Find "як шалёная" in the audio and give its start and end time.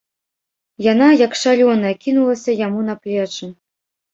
1.25-1.91